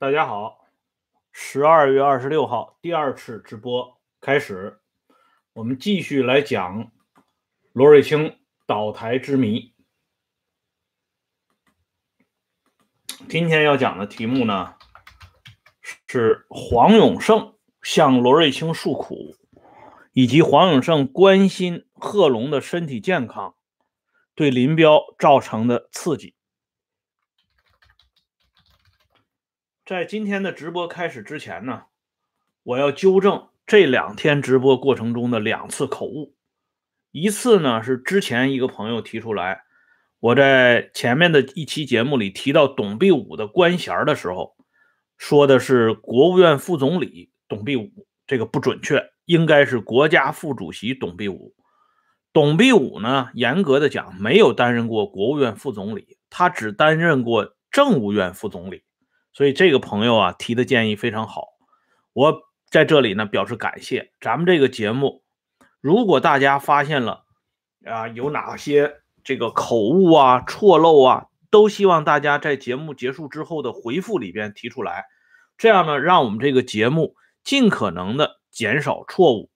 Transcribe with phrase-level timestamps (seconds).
[0.00, 0.66] 大家好，
[1.30, 4.80] 十二月二十六号第二次直播开始，
[5.52, 6.90] 我们继续来讲
[7.74, 9.74] 罗瑞卿倒台之谜。
[13.28, 14.74] 今天要讲的题目呢
[16.06, 19.36] 是黄永胜向罗瑞卿诉苦，
[20.14, 23.54] 以及黄永胜关心贺龙的身体健康
[24.34, 26.34] 对林彪造成的刺激。
[29.90, 31.86] 在今天的直播开始之前呢，
[32.62, 36.36] 我要纠正这两天直播过程中的两次口误。
[37.10, 39.62] 一次呢是之前一个朋友提出来，
[40.20, 44.54] 我在前面的一期节目里提到董必武的官衔的时候，
[45.18, 47.90] 说的是国务院副总理董必武，
[48.28, 51.52] 这个不准确，应该是国家副主席董必武。
[52.32, 58.84] 董必武呢，严格的讲没有担任过国务院副总理，他只担任过政务院副总理。
[59.32, 61.48] 所以这个朋友啊提的建议非常好，
[62.12, 64.12] 我在这里呢表示感谢。
[64.20, 65.22] 咱们这个节目，
[65.80, 67.24] 如果大家发现了
[67.86, 75.06] 啊有哪些这个口误啊、错漏啊，都希望大家在节目结束之后的回复里边提出来，
[75.56, 77.14] 这样呢让我们这个节目
[77.44, 79.50] 尽可能的减少错误。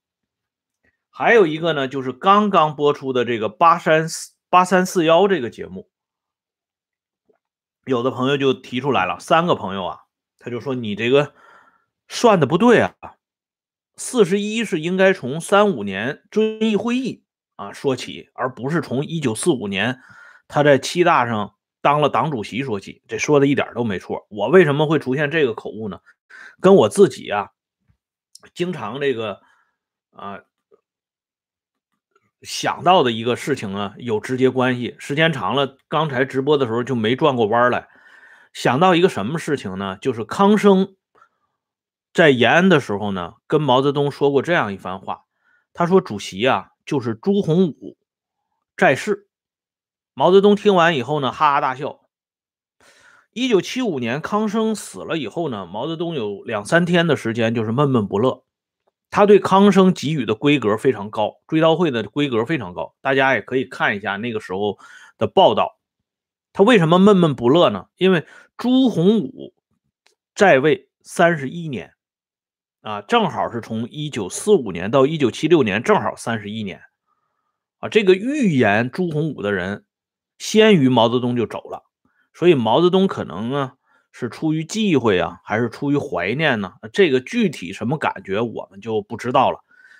[1.11, 5.89] 还有一个呢，就是刚刚播出的这个八三四八三四幺这个节目。
[7.87, 10.01] 有的朋友就提出来了，三个朋友啊，
[10.39, 11.35] 他就说你这个
[12.09, 12.95] 算的不对啊，
[13.97, 17.25] 四十一是应该从三五年遵义会议
[17.57, 20.01] 啊说起，而不是从一九四五年
[20.49, 24.27] 他在七大上当了党主席说起，这说的一点都没错。
[24.31, 26.01] 我为什么会出现这个口误呢？
[26.61, 27.51] 跟我自己啊，
[28.55, 29.41] 经常这个
[30.11, 30.41] 啊。
[32.45, 34.95] 想到的一个事情啊，有直接关系。
[34.99, 37.89] 时间长了，刚才直播的时候就没转过弯来。
[38.53, 39.99] 想到一个什么事情呢？
[40.01, 40.95] 就是康生
[42.13, 45.23] 在延安的时候呢，跟毛泽东说过这样一番话。
[45.73, 47.97] 他说：“主席啊，就是朱洪武
[48.77, 49.29] 在世。”
[50.15, 52.03] 毛泽东听完以后呢，哈哈大笑。
[53.33, 58.45] 一九七五年康生死了以后呢，毛泽东有两三天的时间就是闷闷不乐。
[59.15, 64.77] 他对康生给予的规格非常高，追悼会的规格非常高，大家也可以看一下那个时候
[65.19, 65.79] 的报道。
[66.53, 67.87] 他为什么闷闷不乐呢？
[67.97, 68.27] 因为
[68.57, 69.55] 朱洪武
[70.35, 71.95] 在位三十一年，
[72.81, 76.83] 啊，正好是从一九四五年到一九七六年，正好三十一年，
[77.79, 79.85] 啊，这个预言朱洪武的人
[80.39, 81.85] 先于毛泽东就走了，
[82.33, 83.75] 所以毛泽东可能呢。
[84.17, 86.73] 是出于忌讳啊，还是出于怀念呢？
[86.93, 89.59] 这个具体什么感觉我们就不知道了。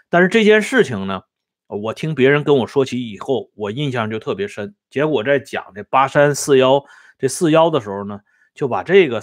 [0.09, 1.23] 但是这件事情呢，
[1.67, 4.73] 我听别人跟我说起以后，我印象就特别深。
[4.89, 6.85] 结果在讲这八三四幺
[7.19, 8.21] 这四幺的时候呢，
[8.55, 9.21] 就把这个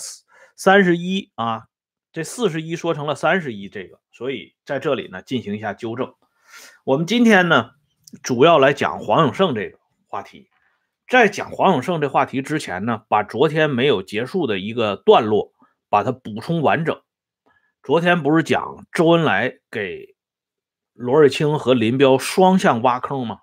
[0.57, 1.67] 三十一啊，
[2.11, 6.13] 这四十一说成了三十一这个，所以在这里呢进行一下纠正。
[6.83, 7.71] 我们今天呢
[8.21, 10.49] 主要来讲黄永胜这个话题。
[11.11, 15.51] 在讲黄永胜这话题之前呢，把昨天没有结束的一个段落，
[15.89, 17.01] 把它补充完整。
[17.83, 20.15] 昨天不是讲周恩来给
[20.93, 23.41] 罗瑞卿和林彪双向挖坑吗？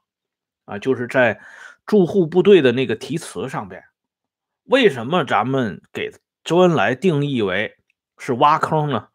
[0.65, 1.43] 啊，就是在
[1.85, 3.85] 驻沪部队的那个题词上边，
[4.65, 6.11] 为什么咱们给
[6.45, 7.77] 周恩来定义为
[8.17, 9.09] 是挖坑呢？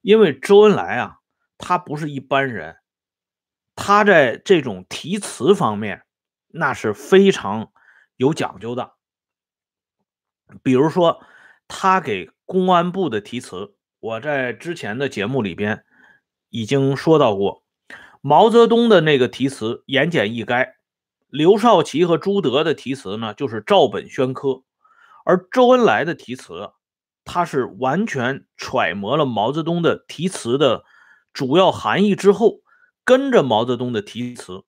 [0.00, 1.18] 因为周恩来啊，
[1.56, 2.78] 他不是一般人，
[3.76, 6.02] 他在这种题词方面
[6.48, 7.70] 那是非常。
[8.22, 8.92] 有讲究的，
[10.62, 11.20] 比如说
[11.66, 15.84] 他给公安部的题词，我在之前的节目里边
[16.48, 17.64] 已经说到过。
[18.20, 20.74] 毛泽东的那个题词言简意赅，
[21.26, 24.62] 刘少奇和朱德的题词呢就是照本宣科，
[25.24, 26.70] 而周恩来的题词，
[27.24, 30.84] 他是完全揣摩了毛泽东的题词的
[31.32, 32.60] 主要含义之后，
[33.04, 34.62] 跟着毛泽东的题词。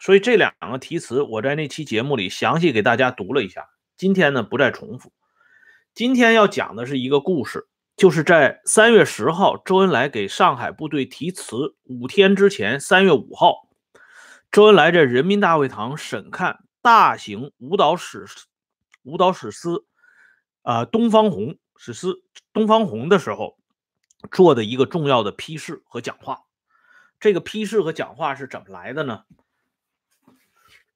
[0.00, 3.68] 所以这两个题词，我在那期节目里详细给大家读了一下。
[3.98, 5.12] 今天呢，不再重复。
[5.92, 13.68] 今天要讲的是一个故事，就是在三月十号，周恩来给上海部队题词五天之前，三月五号，
[14.50, 18.24] 周恩来在人民大会堂审看大型舞蹈史
[19.02, 19.68] 舞蹈史诗
[20.62, 22.06] 啊《东方红》史诗
[22.54, 23.58] 《东方红》的时候，
[24.30, 26.44] 做的一个重要的批示和讲话。
[27.18, 29.24] 这个批示和讲话是怎么来的呢？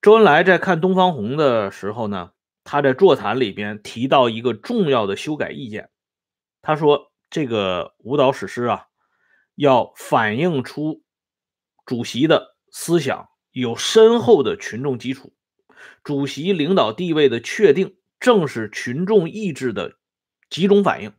[0.04, 5.88] 周恩来在看《东方红》的时候呢，他在座谈里边提到一个重要的修改意见。
[6.60, 8.88] 他说：“这个舞蹈史诗啊，
[9.54, 11.02] 要反映出
[11.86, 15.32] 主席的思想有深厚的群众基础，
[16.02, 19.96] 主席领导地位的确定正是群众意志的
[20.50, 21.14] 集中反应。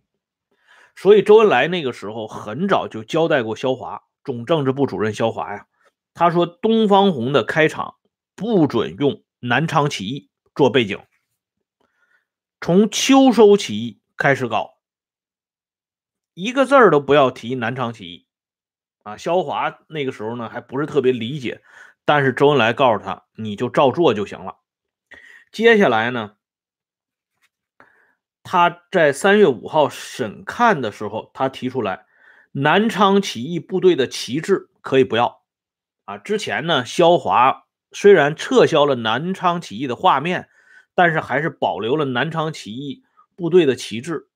[0.96, 5.66] 所以周恩来那个时候很早就交代过肖华，总政治部主任肖华呀，
[6.14, 7.96] 他说东方红的开场
[8.36, 11.02] 不准用南昌起义做背景，
[12.60, 14.78] 从秋收起义开始搞，
[16.34, 18.28] 一个字儿都不要提南昌起义
[19.04, 19.18] 啊。
[19.18, 21.64] 萧华那个时候呢还不是特别理解，
[22.04, 24.58] 但是周恩来告诉他，你就照做就行了。
[25.52, 26.36] 接下来呢？
[28.44, 32.06] 他在三月五号审看的时候，他提出来，
[32.52, 35.42] 南昌起义部队的旗帜可以不要
[36.04, 36.18] 啊。
[36.20, 37.65] 之前呢，萧华
[37.96, 40.50] 虽然撤销了南昌起义的画面，
[40.94, 43.04] 但是还是保留了南昌起义
[43.38, 44.28] 部队的旗帜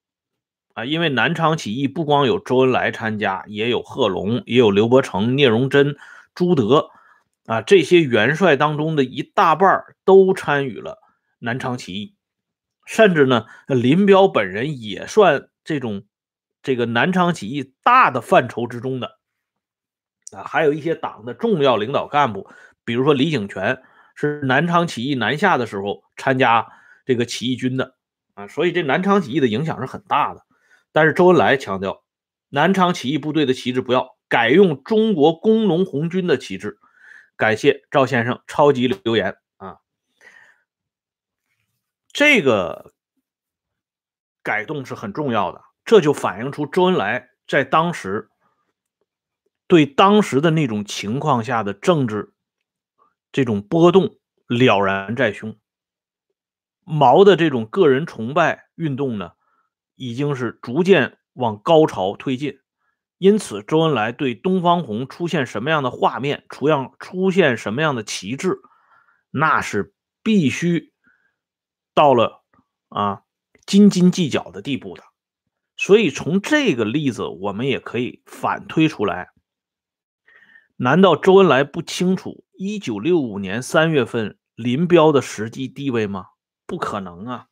[0.73, 0.85] 啊。
[0.85, 5.97] 因为南昌起义不光有周恩来参加，也有贺龙，也有刘伯承、聂荣臻、
[6.33, 6.89] 朱德
[7.47, 10.99] 啊这些元帅当中的一大半都参与了
[11.39, 12.15] 南昌起义。
[12.85, 16.03] 甚至呢，林彪本人也算这种
[16.63, 19.19] 这个南昌起义大的范畴之中的
[20.31, 22.49] 啊，还有一些党的重要领导干部，
[22.89, 23.83] 比如说李井泉
[24.15, 26.67] 是南昌起义南下的时候参加
[27.05, 27.93] 这个起义军的
[28.33, 30.41] 啊，所以这南昌起义的影响是很大的。
[30.91, 32.03] 但是周恩来强调，
[32.49, 36.79] 南昌起义部队的旗帜不要改用中国工农红军的旗帜。
[37.37, 39.77] 感谢赵先生超级留言啊。
[42.11, 42.91] 这个
[44.41, 48.31] 改动是很重要的，这就反映出周恩来在当时
[49.67, 52.33] 对当时的那种情况下的政治
[53.31, 54.17] 这种波动
[54.47, 55.57] 了然在胸。
[56.83, 59.31] 毛的这种个人崇拜运动呢，
[59.95, 62.59] 已经是逐渐往高潮推进，
[63.17, 68.59] 因此周恩来对东方红出现什么样的画面，出样出现什么样的旗帜，
[69.31, 69.93] 那是
[70.23, 70.93] 必须。
[71.95, 72.45] 到了
[72.87, 73.23] 啊
[73.65, 75.03] 斤斤计较的地步的，
[75.75, 79.31] 所以从这个例子，我们也可以反推出来：
[80.77, 86.25] 难道周恩来不清楚一九六五年三月份林彪的实际地位吗？
[86.67, 87.45] 不可能啊！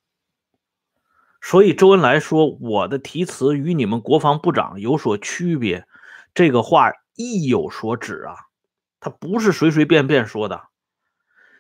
[1.39, 5.87] 所以周恩来说我的题词与你们国防部长有所区别，
[6.33, 8.35] 这个话意有所指啊，
[8.99, 10.63] 他不是随随便便说的。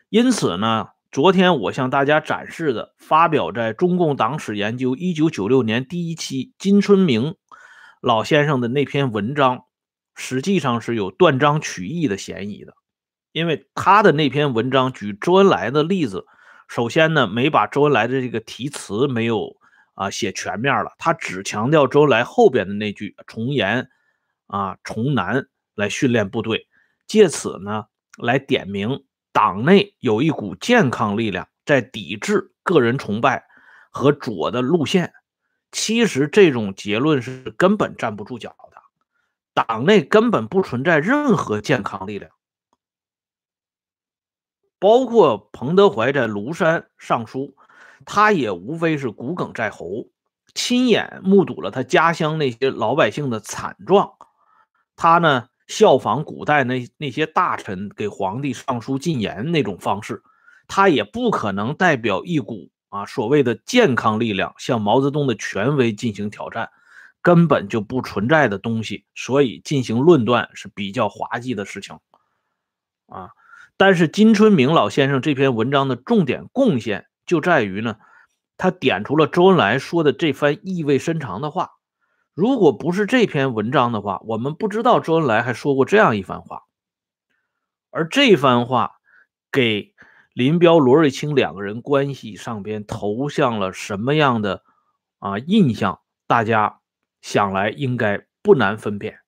[0.09, 0.89] 因此呢。
[1.09, 7.35] 昨天我向大家展示的发表在《中共党史研究》一九九六年第一期金春明
[8.01, 9.63] 老先生的那篇文章，
[10.15, 12.75] 实际上是有断章取义的嫌疑的，
[13.37, 16.25] 因为他的那篇文章举周恩来的例子，
[16.67, 19.55] 首先呢没把周恩来的这个题词没有
[19.93, 23.89] 啊写全面了，他只强调周恩来后边的那句“从严
[24.47, 25.45] 啊从难
[25.75, 26.67] 来训练部队”，
[27.05, 27.85] 借此呢
[28.17, 29.03] 来点名。
[29.31, 33.45] 党内有一股健康力量在抵制个人崇拜
[33.91, 35.13] 和左的路线，
[35.71, 38.81] 其实这种结论是根本站不住脚的。
[39.53, 42.31] 党内根本不存在任何健康力量，
[44.79, 47.55] 包括彭德怀在庐山上书，
[48.05, 50.07] 他也无非是骨鲠在喉，
[50.53, 54.13] 亲眼目睹了他家乡那些老百姓的惨状，
[54.95, 55.47] 他呢？
[55.67, 60.23] 效仿古代那那些大臣给皇帝上书进言那种方式，
[60.65, 66.69] 他也不可能代表一股啊所谓的健康力量向毛泽东的权威进行挑战，
[67.21, 71.99] 根本就不存在的东西，所以进行论断是比较滑稽的事情
[73.07, 73.31] 啊。
[73.77, 77.97] 但是金春明老先生这篇文章的重点贡献就在于呢，
[78.57, 81.71] 他点出了周恩来说的这番意味深长的话。
[82.33, 86.63] 如果不是这篇文章的话，我们不知道周恩来还说过这样一番话。
[87.89, 88.99] 而这番话
[89.51, 89.95] 给
[90.33, 94.63] 林彪、罗瑞卿两个人关系上边投向了什么样的
[95.19, 96.01] 啊印象？
[96.27, 96.81] 大家
[97.21, 99.19] 想来应该不难分辨。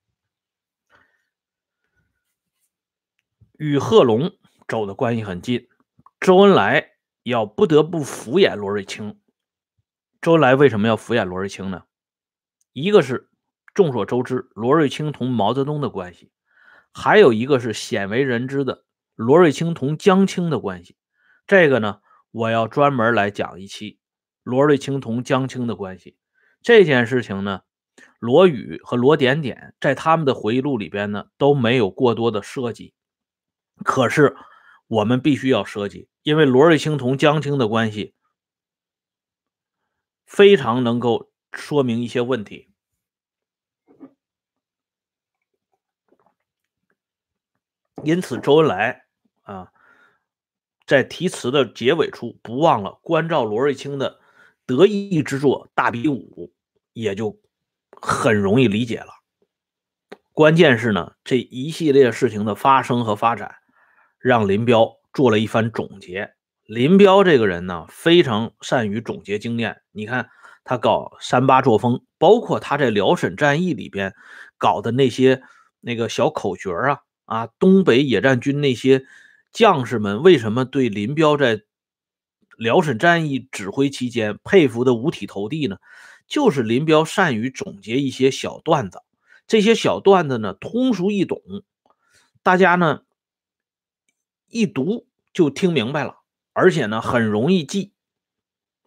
[3.57, 4.37] 与贺龙
[4.69, 5.67] 走的关系很近，
[6.19, 6.91] 周恩来
[7.23, 9.19] 要不得不敷衍罗瑞卿。
[10.21, 11.85] 周恩来为什么要敷衍罗瑞卿呢？
[12.71, 13.31] 一个是
[13.73, 16.31] 众所周知罗瑞卿同毛泽东的关系，
[16.93, 18.85] 还有一个是鲜为人知的
[19.15, 20.95] 罗瑞卿同江青的关系。
[21.47, 23.99] 这个呢，我要专门来讲一期
[24.43, 26.15] 罗瑞卿同江青的关系。
[26.61, 27.61] 这件事情呢，
[28.19, 32.93] 罗宇和罗点点在他们的回忆录里边呢都没有过多的涉及，
[33.83, 34.37] 可是
[34.89, 38.13] 我们必须要涉及，因为罗瑞卿同江青的关系
[40.25, 41.29] 非常能够。
[41.51, 42.69] 说明一些问题，
[48.03, 49.07] 因此周恩来
[49.41, 49.73] 啊，
[50.85, 54.19] 在题词的结尾处不忘了关照罗瑞卿的
[54.67, 56.53] 得意之作《大比武》，
[56.93, 57.41] 也就
[57.99, 59.11] 很容易理解了。
[60.33, 63.58] 关键是呢，这一系列事情的发生和发展，
[64.19, 66.33] 让林彪做了一番总结。
[66.65, 69.81] 林彪这个人呢，非常善于总结经验。
[69.91, 70.29] 你看
[70.63, 74.13] 他搞三八作风，包括他在辽沈战役里边
[74.57, 75.41] 搞的那些
[75.79, 79.03] 那个小口诀啊啊，东北野战军那些
[79.51, 81.61] 将士们为什么对林彪在
[82.57, 85.77] 辽沈战役指挥期间佩服的五体投地呢？
[86.27, 89.01] 就是林彪善于总结一些小段子，
[89.47, 91.41] 这些小段子呢通俗易懂，
[92.43, 93.01] 大家呢
[94.49, 96.17] 一读就听明白了。
[96.53, 97.93] 而且呢，很容易记，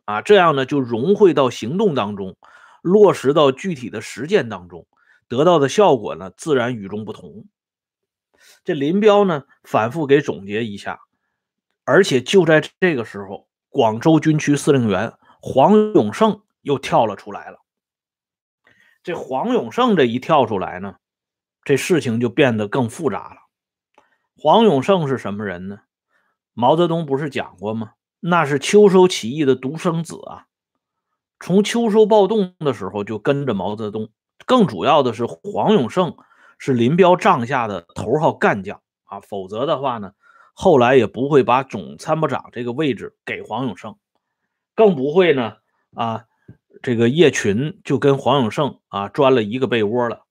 [0.05, 2.37] 啊，这样呢就融汇到行动当中，
[2.83, 4.87] 落实到具体的实践当中，
[5.27, 7.47] 得到的效果呢自然与众不同。
[8.65, 11.01] 这林彪呢反复给总结一下，
[11.85, 17.61] 而且就在这个时候，广州军区司令员黄永胜又跳了出来了。
[19.03, 20.97] 这黄永胜这一跳出来呢，
[21.65, 23.42] 这事情就变得更复杂了。
[24.43, 25.83] 黄永胜是什么人呢？
[26.53, 27.93] 毛泽东不是讲过吗？
[28.19, 30.47] 那是秋收起义的独生子啊！
[31.39, 34.11] 从秋收暴动的时候就跟着毛泽东。
[34.45, 36.17] 更主要的是，黄永胜
[36.59, 40.13] 是林彪帐下的头号干将啊，否则的话呢，
[40.55, 43.95] 后来也不会把总参谋长这个位置给黄永胜，
[44.75, 45.59] 更不会呢
[45.95, 46.25] 啊，
[46.83, 50.25] 这个叶群就跟黄永胜啊钻了一个被窝了。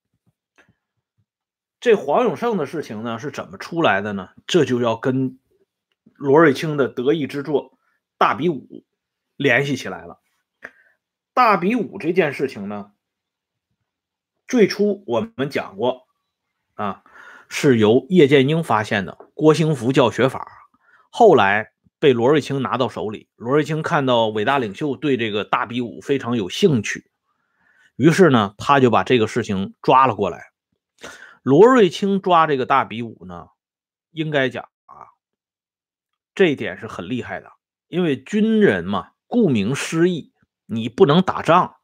[1.82, 4.30] 这黄永胜的事情呢是怎么出来的呢？
[4.48, 5.38] 这就要跟。
[6.14, 7.72] 罗瑞卿的得意之作
[8.20, 8.68] 《大比武》
[9.38, 10.20] 联系起来了。
[11.34, 12.92] 大比武这件事情呢，
[14.48, 16.06] 最初我们讲过
[16.76, 17.02] 啊，
[17.50, 20.48] 是由叶剑英发现的郭兴福教学法，
[21.10, 23.28] 后来被罗瑞卿拿到手里。
[23.36, 27.10] 罗瑞卿看到伟大领袖对这个大比武非常有兴趣，
[27.96, 30.51] 于是呢，他就把这个事情抓了过来。
[31.42, 33.48] 罗瑞卿抓这个大比武呢，
[34.12, 35.08] 应该讲啊。
[36.36, 37.52] 这一点是很厉害的，
[37.88, 40.34] 因为军人嘛，顾名思义，
[40.66, 41.76] 你不能打仗，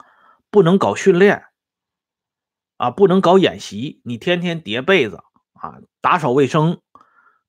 [0.49, 1.45] 不能搞训练，
[2.77, 5.23] 啊，不能搞演习，你天天叠被子
[5.53, 6.81] 啊，打扫卫生，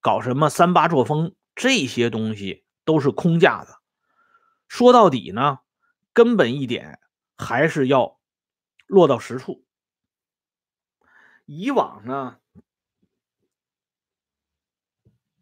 [0.01, 3.77] 搞什么三八作风，这些东西都是空架子。
[4.67, 5.59] 说到底呢，
[6.13, 6.99] 根本一点
[7.37, 8.19] 还是要
[8.87, 9.65] 落到实处。
[11.49, 12.37] 以往呢。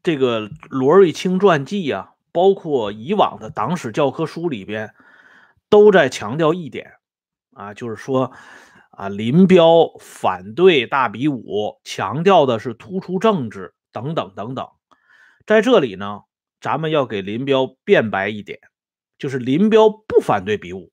[0.04, 4.94] 这个罗瑞卿传记啊，包括以往的党史教科书里边，
[5.68, 6.92] 都在强调一点
[7.54, 8.30] 啊，就是说
[8.90, 14.68] 啊，林彪反对大比武，强调的是突出政治等等等等。
[15.44, 16.22] 在这里呢，
[16.60, 18.60] 咱们要给林彪辩白一点，
[19.18, 20.92] 就是林彪不反对比武，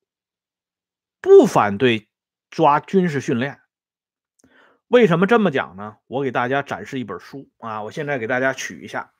[1.22, 2.10] 不反对
[2.50, 3.60] 抓军事训练。
[4.93, 5.97] 为什么这么讲呢？
[6.05, 9.12] 我给大家展示一本书啊，我现在给大家取一下。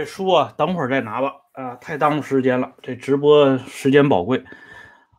[0.00, 1.34] 这书啊，等会儿再拿吧。
[1.52, 4.44] 啊，太耽误时间了，这直播时间宝贵。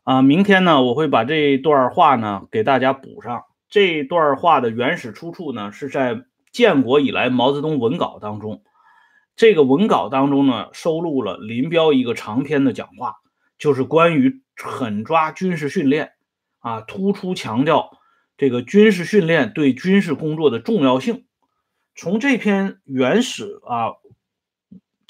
[0.04, 3.44] 啊，明天呢，我会把这段话呢给大家补上。
[3.70, 8.64] 这段话的原始出处呢是在建国以来毛泽东文稿当中。
[9.36, 13.18] 这个文稿当中呢，收录了林彪一个长篇的讲话，
[13.60, 16.14] 就是关于狠抓军事训练
[16.58, 17.92] 啊，突出强调
[18.36, 21.26] 这个军事训练对军事工作的重要性。
[21.94, 23.92] 从这篇原始啊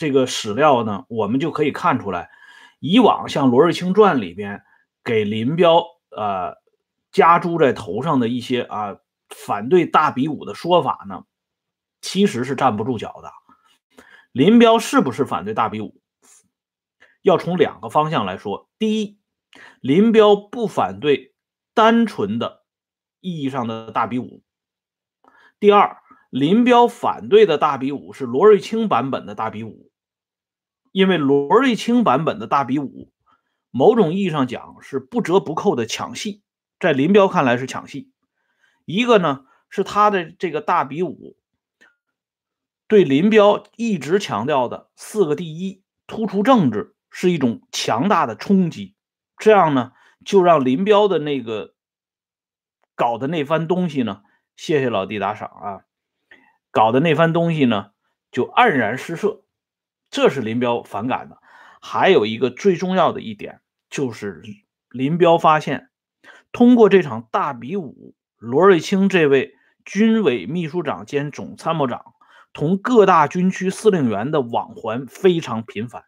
[0.02, 2.32] 这个史料呢，我们就可以看出来，
[2.80, 4.64] 以往像罗瑞卿传里边
[5.04, 6.58] 给林彪呃
[7.12, 8.98] 加诸在头上的一些啊
[9.30, 11.26] 反对大比武的说法呢，
[12.02, 13.32] 其实是站不住脚的。
[14.32, 16.02] 林彪是不是反对大比武？
[17.22, 18.72] 要从两个方向来说。
[18.80, 19.20] 第一，
[19.82, 21.36] 林彪不反对
[21.76, 22.64] 单纯的
[23.20, 24.42] 意义上的大比武。
[25.60, 25.98] 第二，
[26.32, 29.91] 林彪反对的大比武是罗瑞卿版本的大比武，
[30.92, 33.12] 因为罗瑞卿版本的大比武，
[33.70, 36.42] 某种意义上讲是不折不扣的抢戏，
[36.80, 38.12] 在林彪看来是抢戏。
[38.86, 41.38] 一个呢是他的这个大比武。
[42.88, 48.96] 对林彪一直强调的四个第一，突出政治是一种强大的冲击，
[49.38, 49.94] 这样呢，
[50.26, 51.74] 就让林彪的那个
[52.94, 54.24] 搞的那番东西呢，
[54.58, 55.86] 谢谢老弟打赏啊，
[56.70, 57.92] 搞的那番东西呢，
[58.30, 59.41] 就黯然失色，
[60.12, 61.40] 这是林彪反感的。
[61.82, 64.44] 还有一个最重要的一点，就是
[64.90, 65.90] 林彪发现，
[66.52, 72.14] 通过这场大比武，罗瑞卿这位军委秘书长兼总参谋长。
[72.54, 76.04] 同各大军区司令员的往还非常频繁。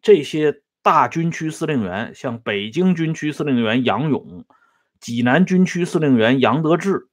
[0.00, 4.46] 这些大军区司令员，像北京军区司令员杨勇、
[4.98, 7.10] 济南军区司令员杨德志，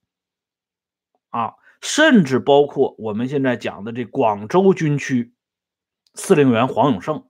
[1.31, 5.33] 啊，甚至包括我们现在讲的这广州军区
[6.13, 7.27] 司令员黄永胜，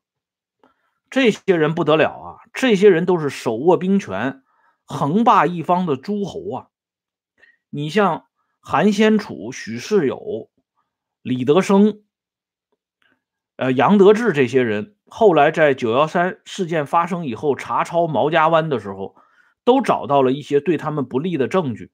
[1.09, 2.37] 这些人不得了啊！
[2.53, 4.43] 这些人都是手握兵权、
[4.85, 6.67] 横霸一方的诸侯啊！
[7.69, 8.25] 你像
[8.59, 10.49] 韩先楚、许世友。
[11.21, 12.03] 李德生、
[13.57, 19.15] 呃杨得志这些人，后来在九幺三事件发生以后查抄毛家湾的时候，
[19.65, 21.91] 都找到了一些对他们不利的证据。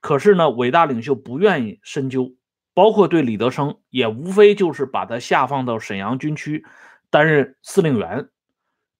[0.00, 2.34] 可是呢，伟大领袖不愿意深究，
[2.76, 6.66] 包括对李德生，也无非就是把他下放到沈阳军区
[7.08, 8.28] 担任司令员，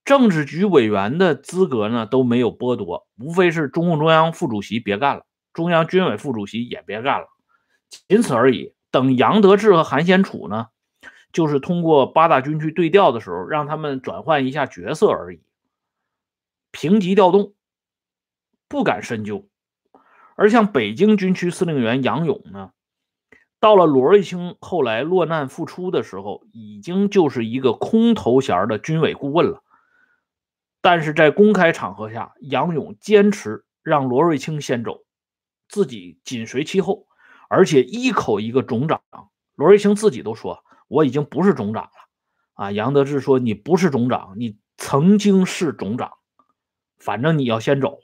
[0.02, 7.26] 政治局委员的资格呢都没有剥夺，无非是中共中央副主席别干了，中央军委副主席也别干了，
[8.08, 8.72] 仅此而已。
[8.90, 10.68] 等杨得志和韩先楚呢，
[11.30, 15.42] 就是通过八大军区对调的时候，让他们转换一下角色而已，
[16.70, 17.52] 平级调动，
[18.68, 19.46] 不敢深究。
[20.34, 22.70] 而像北京军区司令员杨勇呢，
[23.58, 29.62] 到了罗瑞卿后来落难复出的时候，已经就是一个空头衔的军委顾问了。
[30.80, 35.04] 但是在公开场合下，杨勇坚持让罗瑞卿先走，
[35.68, 37.06] 自己紧随其后。
[37.48, 39.00] 而且一口一个总长，
[39.54, 41.90] 罗瑞卿自己都说我已经不是总长了，
[42.54, 46.14] 啊，杨得志说你不是总长，你曾经是总长，
[46.98, 48.00] 反正你要先走，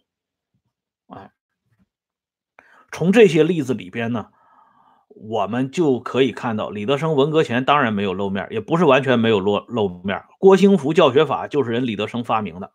[1.09, 1.33] 哎，
[2.93, 4.31] 从这些例子里边呢，
[5.14, 12.72] 我们就可以看到李德生文革前当然没有露面，也不是完全没有露露面，郭兴福教学法就是人李德生发明的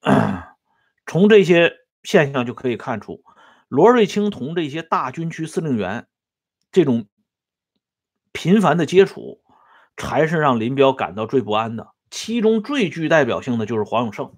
[0.00, 0.54] 啊，
[1.06, 3.22] 从这些现象就可以看出。
[3.68, 6.08] 罗瑞卿同这些大军区司令员
[6.72, 7.06] 这种
[8.32, 9.42] 频繁的接触，
[9.96, 11.92] 才是让林彪感到最不安的。
[12.10, 14.36] 其中最具代表性的就是黄永胜。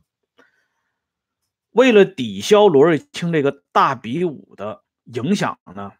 [1.71, 5.93] 为了抵消罗瑞卿这个大比武的影响呢，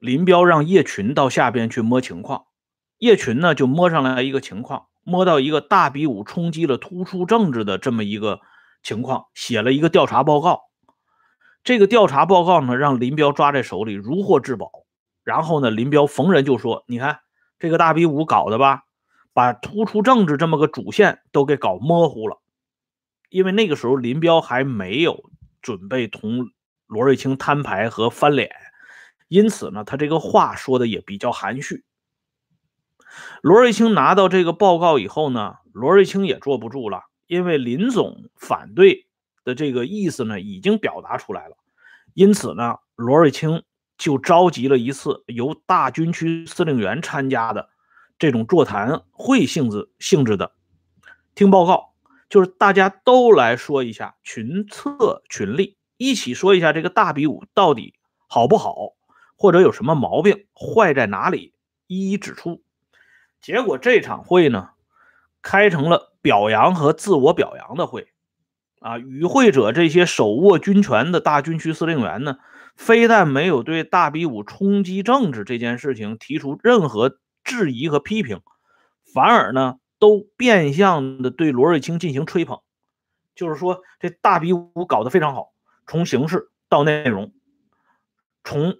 [0.00, 2.44] 林彪让叶群到下边去摸情况。
[2.98, 8.40] 叶群呢就摸上来一个情况，摸到一个大比武冲击了突出政治的这么一个
[8.82, 10.62] 情况，写了一个调查报告。
[11.62, 14.70] 这个调查报告呢，让林彪抓在手里，如获至宝。
[15.22, 17.20] 然后呢，林彪逢人就说：“你看
[17.58, 18.84] 这个大比武搞的吧，
[19.34, 22.40] 把突出政治这么个主线都给搞模糊了。”
[23.28, 25.30] 因为那个时候林彪还没有
[25.60, 26.48] 准备同
[26.86, 28.50] 罗瑞卿摊牌和翻脸，
[29.28, 31.84] 因此呢，他这个话说的也比较含蓄。
[33.42, 39.06] 罗瑞卿拿到这个报告以后呢，罗瑞卿也坐不住了，因为林总反对。
[39.44, 41.56] 的这个意思呢，已经表达出来了，
[42.12, 43.62] 因此呢，罗瑞卿
[43.96, 47.70] 就召集了一次由大军区司令员参加的
[48.18, 50.52] 这种座谈会性质性质的
[51.34, 51.94] 听报告，
[52.28, 57.94] 就是大家都来说一下群策群力，一起说一下这个大比武到底
[58.26, 58.96] 好不好，
[59.38, 61.54] 或者有什么毛病，坏在哪里，
[61.86, 62.62] 一一指出。
[63.40, 64.70] 结果这场会呢，
[65.40, 68.08] 开成了表扬和自我表扬的会。
[68.80, 72.38] 啊，与会者这些手握军权的大军区司令员呢，
[72.76, 78.40] 非但没有对大比武冲击政治这件事情提出任何质疑和批评，
[79.12, 82.60] 反而呢都变相的对罗瑞卿进行吹捧，
[83.34, 85.52] 就是说这大比武搞得非常好，
[85.86, 87.32] 从形式到内容，
[88.44, 88.76] 从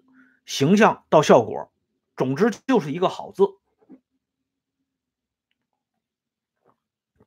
[0.49, 1.71] 形象到效果，
[2.17, 3.45] 总之就是一个好字。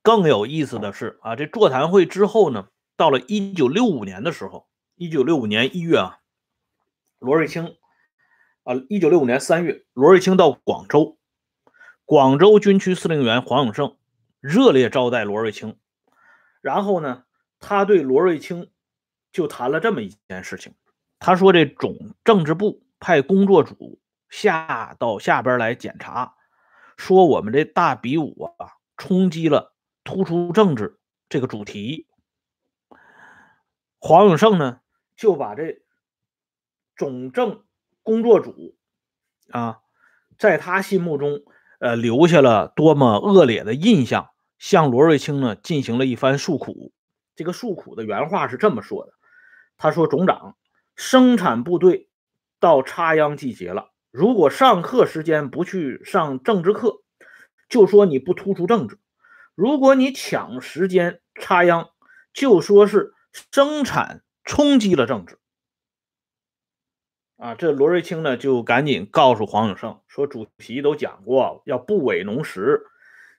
[0.02, 6.20] 更有意思的是啊，这座谈会之后呢，到了一九六五年的时候，一九六五年一月啊，
[7.20, 7.78] 罗瑞卿
[8.64, 11.20] 啊，一九六五年三月，罗瑞卿到广州，
[12.06, 13.98] 广州军区司令员黄永胜
[14.40, 15.78] 热烈招待罗瑞卿，
[16.60, 17.26] 然后呢，
[17.60, 18.72] 他对罗瑞卿
[19.32, 20.74] 就谈了这么一件事情，
[21.20, 26.36] 他说这总政治部派工作组下到下边来检查，
[26.96, 29.76] 说我们这大比武啊，冲击了。
[30.04, 32.08] 突出政治这个主题，
[34.00, 34.80] 黄永胜呢
[35.16, 35.84] 就把这
[36.96, 37.64] 总政
[38.02, 38.76] 工作组
[39.52, 39.82] 啊，
[40.40, 41.44] 在他心目中
[41.80, 46.92] 呃留下了多么恶劣的印象，向罗瑞卿呢进行了一番诉苦。
[47.36, 49.14] 这个诉苦的原话是这么说的
[49.78, 50.58] ：“他说，总长，
[50.96, 52.10] 生产部队
[52.62, 57.02] 到插秧季节了，如果上课时间不去上政治课，
[57.67, 58.97] 就说你不突出政治。”
[59.54, 61.89] 如果你抢时间插秧，
[62.34, 63.13] 就说是
[63.52, 65.39] 生产冲击了政治
[67.38, 67.54] 啊！
[67.56, 72.86] 这罗瑞卿呢，就赶紧告诉黄永胜说：“主席都讲过，要不违农时，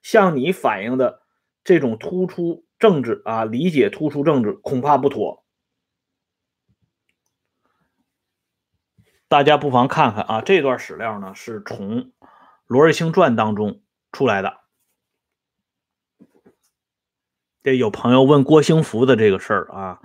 [0.03, 1.23] 像你反映的
[1.65, 5.42] 这种突出政治啊，理解突出政治恐怕不妥。”
[9.33, 12.03] 大家不妨看看啊，这段史料呢，是从
[12.67, 13.81] 《罗瑞卿传》当中
[14.13, 14.59] 出来的。
[17.63, 20.03] 这有朋友问郭兴福的这个事儿啊，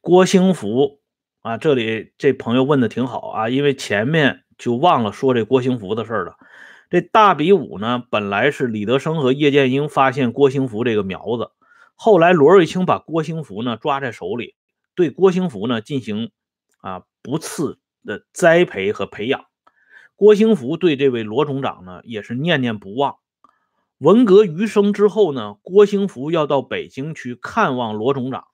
[0.00, 0.98] 郭兴福
[1.42, 6.38] 啊，这里这朋友问的挺好啊，因为前面就忘了说这郭兴福的事儿了。
[6.88, 11.50] 这大比武呢，本来是李德生和叶剑英发现郭兴福这个苗子，
[11.96, 14.54] 后来罗瑞卿把郭兴福呢抓在手里，
[14.94, 16.30] 对郭兴福呢进行
[16.78, 19.46] 啊不次的栽培和培养。
[20.16, 23.16] 郭兴福对这位罗总长呢也是念念不忘。
[23.98, 28.46] 文革余生之后呢，郭兴福要到北京去看望罗总长。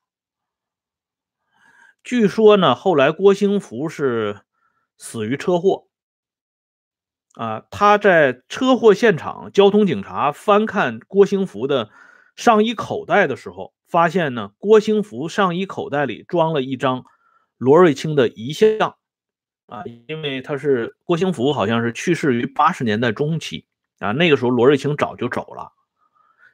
[2.02, 4.42] 据说呢，后来郭兴福是
[4.96, 5.88] 死于车祸。
[7.34, 11.90] 啊，他在车祸现场，交通警察翻看郭兴福的
[12.34, 17.04] 上衣口袋的时候，发现呢，郭兴福上衣口袋里装了一张
[17.58, 18.96] 罗瑞卿的遗像。
[19.66, 23.66] 啊，因为他是郭兴福，好像是去世于八十年代中期。
[23.98, 25.72] 啊，那个时候罗瑞卿早就走了，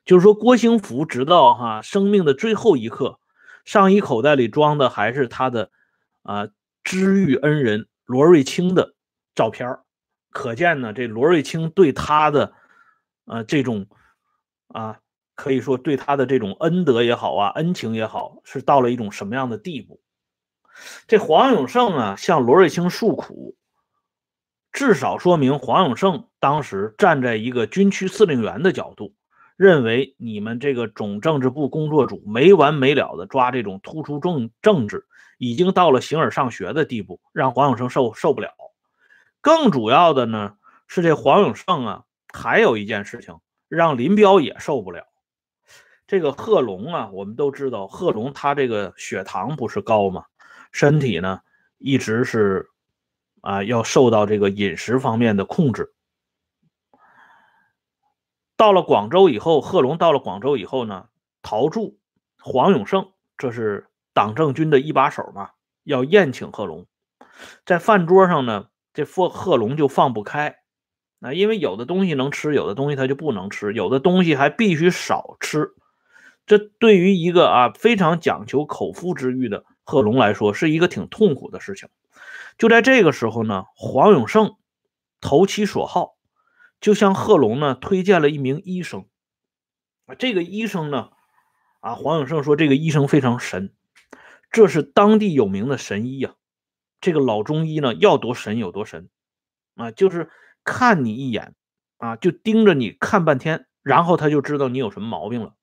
[0.05, 3.19] 就是说郭兴福直到哈生命的最后一刻，
[3.65, 5.73] 上衣口袋里装的还是他的
[6.23, 6.47] 啊
[6.85, 8.95] 知遇恩人罗瑞卿的
[9.35, 9.77] 照片
[10.31, 12.53] 可见呢这罗瑞卿对他的
[13.25, 13.89] 啊这种
[14.69, 15.01] 啊
[15.35, 20.01] 可以说对他的这种恩德也好啊恩情也好，是到了一种什么样的地步？
[21.07, 23.57] 这黄永胜啊向罗瑞卿诉苦。
[24.73, 29.15] 至少说明黄永胜当时站在一个军区司令员的角度，
[29.57, 35.07] 认为你们这个总政治部工作组没完没了的抓这种突出政政治，
[35.37, 38.51] 已经到了形而上学的地步，让黄永胜受受不了。
[39.43, 40.55] 更主要的呢
[40.87, 45.05] 是这黄永胜啊，还有一件事情让林彪也受不了。
[46.07, 50.25] 这个贺龙啊，我们都知道，贺龙他这个血糖不是高吗？
[50.73, 51.41] 身体呢
[51.79, 52.69] 一直是。
[53.45, 55.93] 啊，要受到这个饮食方面的控制。
[58.57, 61.09] 到了广州以后，贺龙到了广州以后呢，
[61.43, 61.99] 陶铸、
[62.39, 65.51] 黄永胜，这是党政军的一把手嘛，
[65.83, 66.87] 要宴请贺龙。
[67.67, 70.59] 在饭桌上呢，这贺贺龙就放不开，
[71.19, 75.75] 啊，因为有的东西能吃，有的东西他就不能吃，有的东西还必须少吃。
[76.47, 81.89] 这对于一个啊非常讲求口腹之欲的贺龙来说，是一个挺痛苦的事情。
[82.59, 84.57] 就在这个时候呢，黄永胜
[85.21, 86.17] 投其所好，
[86.81, 89.07] 就向贺龙呢推荐了一名医生。
[90.07, 91.11] 啊，这个医生呢，
[91.81, 93.73] 啊，黄永胜说这个医生非常神，
[94.51, 96.35] 这是当地有名的神医呀。
[97.01, 99.09] 这个老中医呢，要多神有多神，
[99.75, 100.31] 啊，就是
[100.65, 101.55] 看你一眼，
[101.97, 105.55] 啊，就盯着你看半天，然后他就知道你有什么毛病了。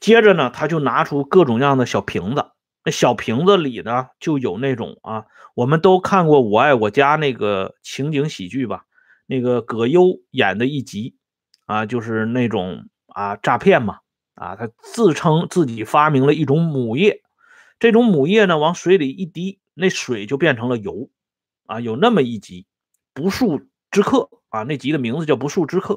[0.00, 2.50] 接着呢，他就拿出各种各样的小瓶子。
[2.84, 8.84] 那小瓶子里呢，就有那种啊，我们都看过《我爱我家》那个情景喜剧吧？
[9.26, 11.16] 那个葛优演的一集
[11.66, 13.98] 啊，就是那种啊诈骗嘛
[14.34, 17.22] 啊，他自称自己发明了一种母液，
[17.78, 21.08] 这种母液呢，往水里一滴，那水就变成了油
[21.66, 21.80] 啊。
[21.80, 22.66] 有那么一集，
[23.14, 25.94] 不速之客啊，那集的名字叫《不速之客》。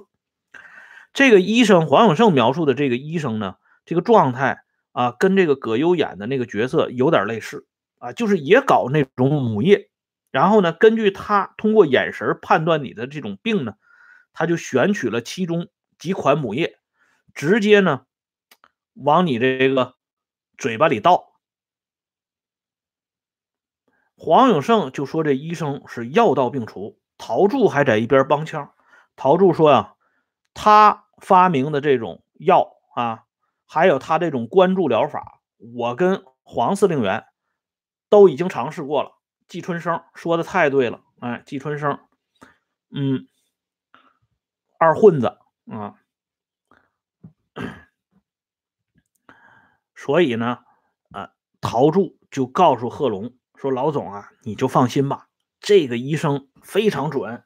[1.14, 4.65] 这个医生黄永胜描述的这个医生呢，这个状态
[4.96, 7.68] 啊，跟这个葛优演的那个角色有点类似
[8.00, 9.90] 啊，就是也搞那种母液，
[10.32, 13.74] 然后呢，根据他通过眼神判断你的这种病呢，
[14.32, 15.68] 他就选取了其中
[16.00, 16.80] 几款母液，
[17.34, 18.06] 直接呢
[18.94, 19.96] 往你这个
[20.58, 21.34] 嘴巴里倒。
[24.16, 28.72] 黄永胜就说这医生是药到病除，陶铸还在一边帮腔。
[29.18, 29.96] 陶铸说呀，
[30.54, 31.04] 他。
[31.22, 33.24] 发明的这种药啊，
[33.76, 37.26] 还有他这种关注疗法，我跟黄司令员
[38.08, 39.20] 都已经尝试过了。
[39.50, 42.00] 季春生说的太对了，哎，季春生，
[42.90, 43.28] 嗯，
[44.80, 45.38] 二混子
[45.70, 45.96] 啊，
[49.94, 50.60] 所以呢，
[51.12, 55.28] 啊，陶铸就告诉贺龙说：“老总啊，你就放心吧，
[55.60, 57.44] 这个医生非常准。”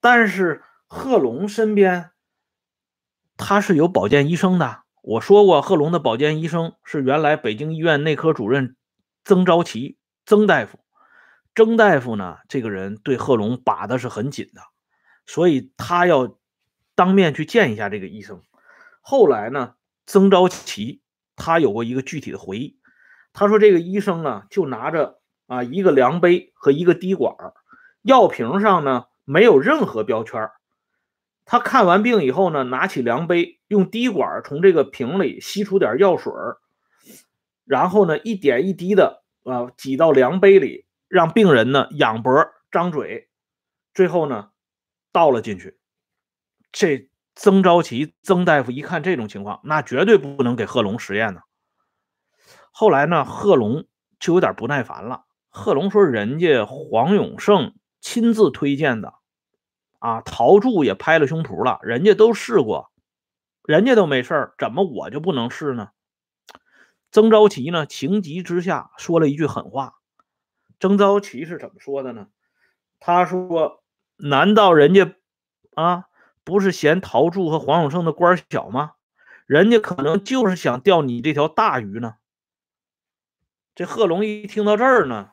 [0.00, 2.12] 但是贺龙身边。
[3.38, 8.76] 他是有保健医生的，我说过，贺龙的保健医生是原来北京医院内科主任
[9.24, 9.96] 曾昭奇，
[10.26, 10.80] 曾大夫。
[11.54, 14.60] 曾大夫呢，这个人对贺龙把的是很紧的，
[15.24, 16.36] 所以他要
[16.96, 18.42] 当面去见一下这个医生。
[19.00, 19.74] 后来呢，
[20.04, 21.00] 曾昭奇
[21.36, 22.78] 他有过一个具体的回忆，
[23.32, 27.34] 他说这个医生啊，就拿着啊一个量杯和一个滴管，
[28.02, 30.50] 药瓶上呢没有任何标签。
[31.50, 36.30] 他看完病以后呢，拿起量杯，用滴管从这个瓶里吸出点药水
[37.64, 42.34] 然后呢，一点一滴的啊挤到量杯里，让病人呢仰脖
[42.70, 43.30] 张嘴，
[43.94, 44.50] 最后呢
[45.10, 45.78] 倒了进去。
[46.70, 51.40] 这曾昭奇曾大夫一看这种情况，那绝对不能给贺龙实验呢。
[52.72, 53.86] 后来呢，贺龙
[54.20, 55.24] 就有点不耐烦了。
[55.48, 59.14] 贺龙说：“人家黄永胜亲自推荐的。”
[59.98, 62.90] 啊，陶铸也拍了胸脯了，人家都试过，
[63.64, 65.90] 人家都没事儿，怎么我就不能试呢？
[67.10, 69.94] 曾昭奇呢，情急之下说了一句狠话。
[70.80, 72.28] 曾昭奇是怎么说的呢？
[73.00, 73.82] 他说
[74.18, 75.14] ：“难道人家
[75.74, 76.04] 啊
[76.44, 78.92] 不是嫌陶铸和黄永胜的官小吗？
[79.46, 82.16] 人家可能就是想钓你这条大鱼呢。”
[83.74, 85.30] 这贺龙一听到这儿呢，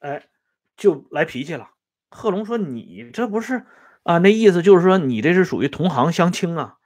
[0.00, 0.28] 哎，
[0.76, 1.73] 就来脾气了。
[2.14, 3.66] 贺龙说：“你这不是
[4.04, 4.18] 啊？
[4.18, 6.76] 那意思就是说，你这是属于同行相轻啊！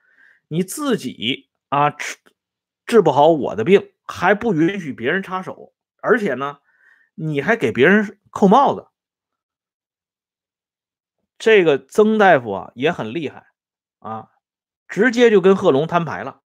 [0.49, 2.17] 你自己啊治
[2.87, 6.61] 治不好我的病，还不允许别人插手，而且呢，
[7.15, 8.89] 你还给别人扣帽子。
[11.39, 13.49] 这个曾大夫啊也很厉害
[13.99, 14.31] 啊，
[14.89, 16.41] 直接就跟贺龙摊牌了。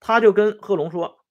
[0.00, 1.24] 他就跟贺龙说：‘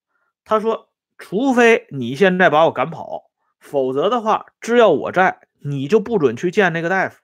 [0.44, 3.30] 他说，除非你现在把我赶跑，
[3.60, 7.22] 否则的话，只要我在。’”你就不准去见那个大夫。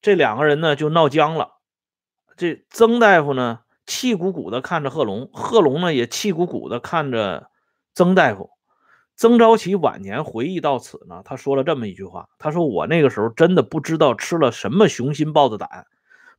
[0.00, 1.58] 这两个人呢就闹僵了。
[2.36, 7.50] 这曾大夫呢气鼓鼓的看着贺龙，贺龙呢也气鼓鼓的看着
[7.94, 8.50] 曾大夫。
[9.16, 15.88] 曾昭奇晚年回忆到此呢，他说了这么一句话：“他说我那个时候真的不知道吃了什么雄心豹子胆，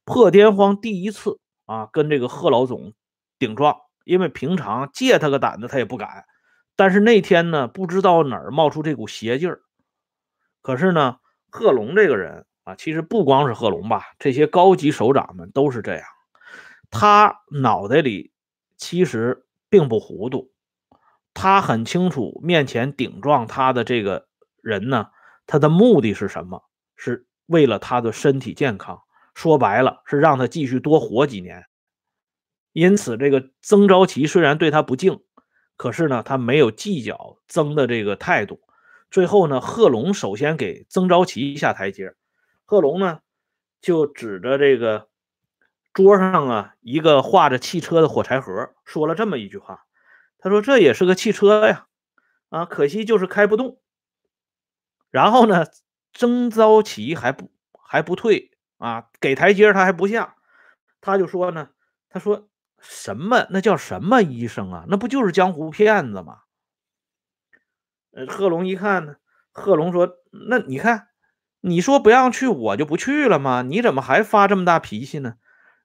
[0.06, 2.94] 破天荒第一次啊跟这个贺老总
[3.38, 6.24] 顶撞，因为平常借他个胆子他也不敢。”
[6.80, 9.60] 但是那天呢，不知道哪儿冒出这股邪劲儿。
[10.62, 11.18] 可是呢，
[11.50, 16.06] 贺龙这个人啊，其实不光是贺龙吧，这些高级首长们都是这样。
[16.90, 18.32] 他脑袋里
[18.78, 20.54] 其实并不糊涂，
[21.34, 24.30] 他很清楚面前顶撞他的这个
[24.62, 25.10] 人呢，
[25.48, 26.64] 他的目的是什么？
[26.96, 29.02] 是为了他的身体健康。
[29.36, 31.66] 说白了，是让他继续多活几年。
[32.72, 35.20] 因此，这个曾昭奇虽然对他不敬。
[35.80, 38.60] 可是呢，他没有计较曾的这个态度。
[39.10, 42.16] 最后呢，贺龙首先给曾昭奇下台阶。
[42.66, 43.22] 贺龙呢，
[43.80, 45.08] 就指着这个
[45.94, 49.86] 桌上啊一个画着汽车的火柴盒，说了这么一句话
[50.38, 51.88] ：“他说这也是个汽车呀，
[52.50, 53.80] 啊，可惜就是开不动。”
[55.12, 55.66] 然后呢，
[56.14, 60.36] 曾昭奇还不还不退啊，给台阶他还不下，
[61.00, 61.70] 他就说呢，
[62.10, 62.49] 他说。
[62.82, 63.48] 什么？
[63.50, 64.86] 那叫什么医生啊？
[64.88, 66.40] 那不就是江湖骗子吗？
[68.12, 69.16] 呃，贺龙一看呢，
[69.52, 70.18] 贺龙说
[70.50, 71.10] ：“那你看，
[71.62, 73.62] 你说不让去，我就不去了吗？
[73.62, 75.36] 你怎么还发这么大脾气呢？”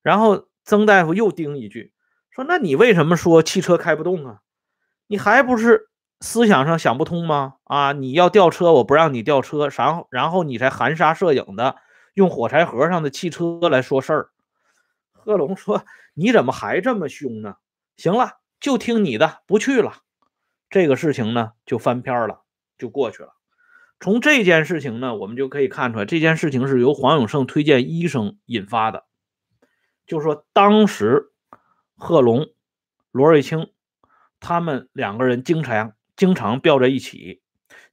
[0.03, 1.93] 然后曾大夫又叮一句
[2.31, 4.41] 说：“那你为什么说汽车开不动啊？
[5.07, 7.57] 你还不是思想上想不通吗？
[7.65, 11.77] 啊，你要吊车，我不让你吊车，然后然后你才含沙射影的
[12.15, 14.31] 用火柴盒上的汽车来说事儿。”
[15.13, 17.57] 贺龙说：“你怎么还这么凶呢？
[17.97, 19.99] 行了，就听你的，不去了。
[20.71, 22.43] 这个事情呢，就翻篇了，
[22.79, 23.35] 就过去了。
[24.01, 29.05] 从这件事情呢，我们就可以看出来，这件事情是由黄永胜推荐医生引发的。
[30.07, 31.33] 就说当时
[31.97, 32.49] 贺龙、
[33.11, 33.71] 罗瑞卿
[34.41, 37.41] 他们两个人经常经常飙在一起，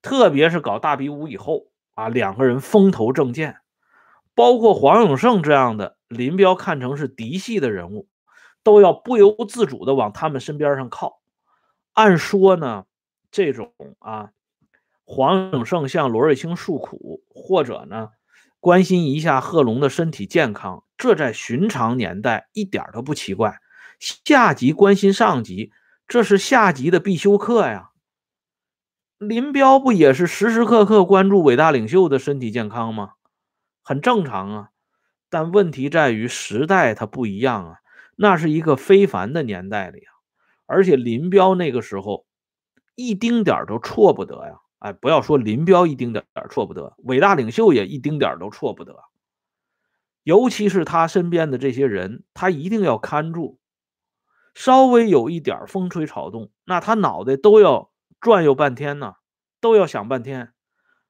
[0.02, 3.54] 特别是搞大比武以后啊，两个人风头正劲，
[4.36, 8.10] 包括黄永胜这样的林彪看成是嫡系的人物，
[8.64, 11.22] 都要不由自主的往他们身边上靠。
[11.94, 12.86] 按说呢，
[13.32, 14.32] 这种啊。
[15.04, 18.12] 黄永胜向罗瑞卿诉苦，或者呢，
[18.62, 23.60] 关心一下贺龙的身体健康，这在寻常年代一点都不奇怪。
[24.00, 25.74] 下级关心上级，
[26.08, 27.90] 这是下级的必修课呀。
[29.18, 33.16] 林彪不也是时时刻刻关注伟大领袖的身体健康吗？
[33.84, 34.70] 很正常啊。
[35.30, 37.80] 但问题在于时代它不一样啊，
[38.22, 40.14] 那是一个非凡的年代里啊，
[40.68, 42.28] 而且林彪那个时候
[42.94, 44.60] 一丁点都错不得呀。
[44.78, 48.96] 哎，不要说林彪一丁点儿错不得，伟大领袖也一丁点儿都错不得。
[50.22, 53.58] 尤其是他身边的这些人，他一定要看住。
[54.54, 59.16] 稍微有一点风吹草动，那他脑袋都要转悠半天呢，
[59.62, 60.54] 都要想半天。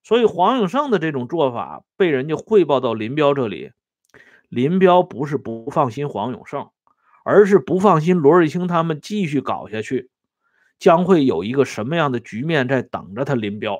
[0.02, 3.74] 所以黄永胜的这种做法被人家汇报到林彪这里，
[4.48, 6.70] 林彪不是不放心黄永胜，
[7.24, 10.10] 而是不放心罗瑞卿他们继续搞下去。
[10.80, 13.78] 将会有一个什么样的局面在等着他林彪？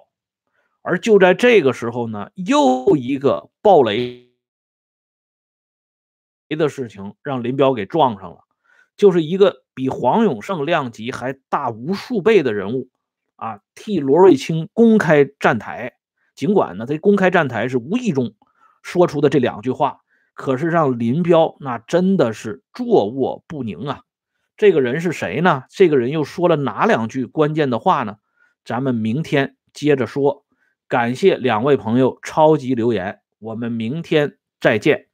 [0.84, 4.30] 而就在这个时候呢，又一个暴雷
[6.50, 8.44] 的事情让林彪给撞上了，
[8.96, 12.90] 就是一个比黄永胜量级还大无数倍的人物
[13.36, 15.94] 啊，替罗瑞卿公开站台。
[16.36, 18.36] 尽管呢，他公开站台是无意中
[18.84, 20.01] 说出的这两句话，
[20.34, 24.02] 可是让林彪那真的是坐卧不宁啊。
[24.58, 25.64] 这个人是谁呢？
[25.70, 28.18] 这个人又说了哪两句关键的话呢？
[28.64, 30.46] 咱们明天接着说。
[30.88, 35.11] 感谢两位朋友超级留言，我们明天再见。